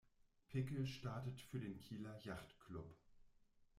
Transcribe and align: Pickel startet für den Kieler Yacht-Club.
Pickel 0.49 0.87
startet 0.87 1.39
für 1.41 1.59
den 1.59 1.79
Kieler 1.79 2.17
Yacht-Club. 2.23 2.97